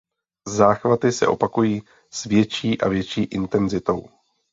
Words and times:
Záchvaty 0.47 1.11
se 1.11 1.27
opakují 1.27 1.83
s 2.11 2.23
větší 2.23 2.81
a 2.81 2.87
větší 2.87 3.23
intenzitou. 3.23 4.09